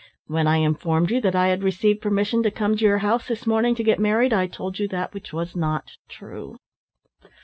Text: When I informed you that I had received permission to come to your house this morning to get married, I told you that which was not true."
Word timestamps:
When 0.25 0.47
I 0.47 0.57
informed 0.57 1.11
you 1.11 1.21
that 1.21 1.35
I 1.35 1.49
had 1.49 1.61
received 1.61 2.01
permission 2.01 2.41
to 2.41 2.49
come 2.49 2.75
to 2.75 2.83
your 2.83 2.97
house 3.05 3.27
this 3.27 3.45
morning 3.45 3.75
to 3.75 3.83
get 3.83 3.99
married, 3.99 4.33
I 4.33 4.47
told 4.47 4.79
you 4.79 4.87
that 4.87 5.13
which 5.13 5.31
was 5.31 5.55
not 5.55 5.91
true." 6.09 6.57